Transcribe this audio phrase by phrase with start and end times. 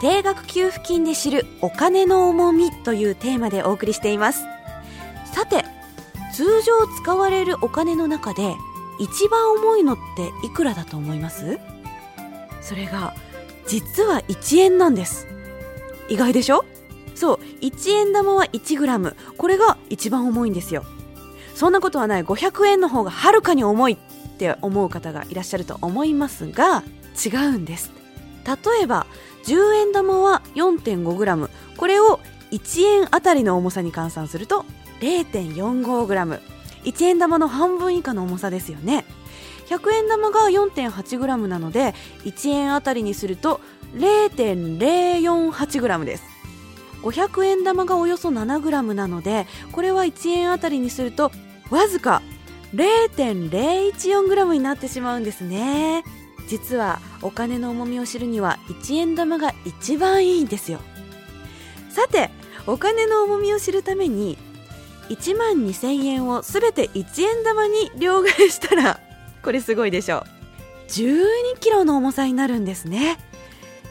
[0.00, 4.44] 定額給付金で知るお金の重みというテーマでお送りしています。
[5.32, 5.64] さて
[6.34, 8.54] 通常使われるお金の中で
[9.00, 11.58] 一番重いのっていくらだと思います？
[12.60, 13.14] それが
[13.66, 15.26] 実は1円なんです。
[16.08, 16.64] 意外でしょ？
[17.14, 20.84] そう1円玉は 1g これが一番重いんですよ。
[21.54, 22.24] そんなことはない。
[22.24, 23.96] 500円の方がはるかに重いっ
[24.38, 26.84] て思う方がいらっしゃると思いますが
[27.24, 27.90] 違うんです。
[28.46, 29.06] 例えば
[29.48, 34.64] 10円玉は 4.5g これを1円あたりの重さに換算すると
[35.00, 39.04] 0.45g1 円玉の半分以下の重さですよね。
[39.68, 43.60] 100円玉が 4.8g なので1円あたりにすると
[43.94, 46.24] 0.048g です。
[47.02, 51.30] 500円玉がおよそ 7g なのでこれは1円あたりにすると
[51.70, 52.22] わずか
[52.74, 56.04] 0.014g になってしまうんですね。
[56.48, 60.80] 実はお金の重みを知るには1円玉が一番いいんですよ。
[61.90, 62.30] さて
[62.66, 64.36] お金の重みを知るために
[65.08, 69.00] 1万2000円を全て1円玉に両替したら
[69.42, 70.24] これすごいでしょう。
[70.88, 73.18] 12キロの重さになるんですね。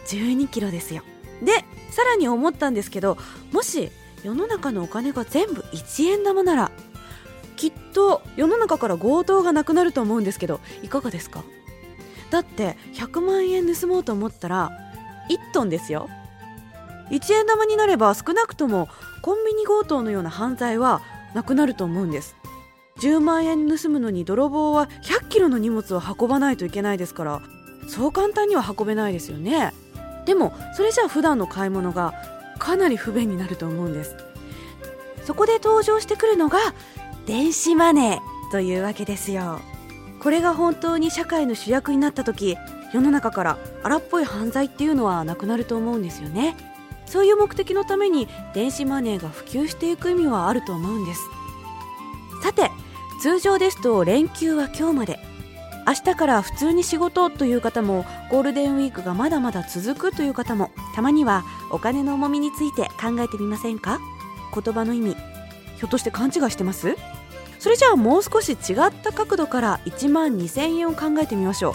[0.08, 1.04] 12キロですよ。
[1.44, 3.18] でさらに思ったんですけど
[3.52, 3.92] もし
[4.24, 6.72] 世の中のお金が全部1円玉なら
[7.56, 11.44] きっと世の中から強盗がなくなると思うんですけどいかがですか？
[12.30, 14.72] だって100万円盗もうと思ったら
[15.30, 16.09] 1トンですよ。
[17.09, 18.89] 1円玉になれば少なくとも
[19.21, 21.02] コンビニ強盗のような犯罪は
[21.33, 22.36] なくなると思うんです。
[22.99, 27.42] 10万円盗むのに泥棒は100キロの荷物を運ばないといけないですから
[27.87, 29.71] そう簡単には運べないですよね。
[30.26, 32.14] でもそれじゃあ普段の買い物が
[32.60, 34.16] かなり不便になると思うんです。
[35.23, 36.58] そこで登場してくるのが
[37.26, 39.60] 電子マネーというわけですよ。
[40.27, 42.58] これが本当に社会の主役になった時
[42.93, 46.58] 世の中から荒っぽい犯罪っていうのはなくなると思うんですよね。
[47.05, 51.21] そういう目的のために電子マネーが普及していく意味はあると思うんです。
[52.43, 52.71] さて
[53.21, 55.17] 通常ですと連休は今日まで。
[55.87, 64.02] 明日から普通に仕事という方もゴールデンウィークがまだまだ続くという方もたまにはお金の重みについて考えてみませんか？
[64.54, 65.14] 言葉の意味。
[65.14, 66.98] ひょっとして勘違いしてます？
[67.60, 71.73] それじゃあもう少し違った角度から1万2000円を考えてみましょう。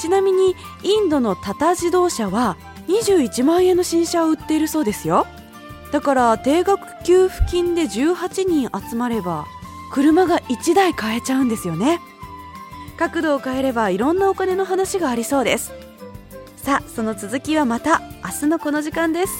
[0.00, 2.56] ちなみにインドのタタ自動車は
[2.88, 5.26] 21万円の新車を売っているそうですよ。
[5.92, 9.46] だから定額給付金で18人集まれば
[9.92, 12.00] 車が1台買えちゃうんですよね。
[12.96, 15.72] 角度を変えればいろんなお金の話がありそうです。
[16.56, 19.32] さあその続きはまた明日のこの時間です。